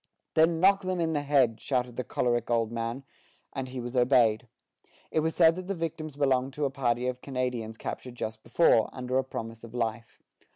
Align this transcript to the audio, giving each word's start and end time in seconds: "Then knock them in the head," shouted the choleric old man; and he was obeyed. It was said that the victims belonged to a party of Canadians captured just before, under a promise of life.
"Then 0.33 0.59
knock 0.59 0.81
them 0.81 0.99
in 0.99 1.13
the 1.13 1.21
head," 1.21 1.61
shouted 1.61 1.95
the 1.95 2.03
choleric 2.03 2.49
old 2.49 2.71
man; 2.71 3.03
and 3.53 3.67
he 3.67 3.79
was 3.79 3.95
obeyed. 3.95 4.47
It 5.11 5.19
was 5.19 5.35
said 5.35 5.55
that 5.57 5.67
the 5.67 5.75
victims 5.75 6.15
belonged 6.15 6.53
to 6.53 6.65
a 6.65 6.71
party 6.71 7.05
of 7.05 7.21
Canadians 7.21 7.77
captured 7.77 8.15
just 8.15 8.41
before, 8.41 8.89
under 8.91 9.19
a 9.19 9.23
promise 9.23 9.63
of 9.63 9.75
life. 9.75 10.19